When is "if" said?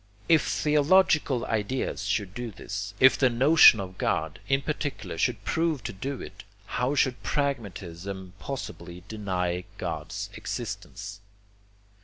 0.27-0.47, 2.99-3.15